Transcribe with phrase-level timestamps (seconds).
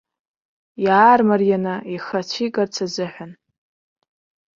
[0.85, 3.31] Иаармарианы ихы ацәигарц азыҳәан.